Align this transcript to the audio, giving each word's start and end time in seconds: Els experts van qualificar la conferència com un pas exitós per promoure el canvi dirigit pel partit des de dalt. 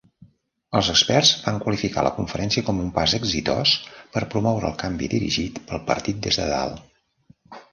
Els 0.77 0.87
experts 0.93 1.33
van 1.41 1.59
qualificar 1.65 2.05
la 2.07 2.13
conferència 2.15 2.65
com 2.69 2.81
un 2.85 2.89
pas 2.95 3.13
exitós 3.19 3.75
per 4.17 4.25
promoure 4.35 4.69
el 4.73 4.77
canvi 4.85 5.11
dirigit 5.13 5.61
pel 5.69 5.85
partit 5.91 6.25
des 6.29 6.41
de 6.43 6.49
dalt. 6.57 6.83